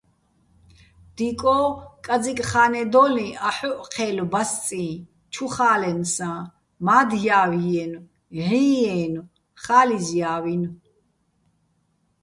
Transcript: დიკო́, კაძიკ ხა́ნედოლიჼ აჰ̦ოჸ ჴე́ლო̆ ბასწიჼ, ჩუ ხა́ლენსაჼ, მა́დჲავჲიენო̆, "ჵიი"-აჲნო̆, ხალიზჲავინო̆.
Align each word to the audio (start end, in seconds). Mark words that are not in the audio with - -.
დიკო́, 1.15 1.63
კაძიკ 2.05 2.39
ხა́ნედოლიჼ 2.49 3.27
აჰ̦ოჸ 3.49 3.81
ჴე́ლო̆ 3.93 4.25
ბასწიჼ, 4.31 4.85
ჩუ 5.33 5.45
ხა́ლენსაჼ, 5.55 6.31
მა́დჲავჲიენო̆, 6.85 8.05
"ჵიი"-აჲნო̆, 8.45 9.29
ხალიზჲავინო̆. 9.63 10.71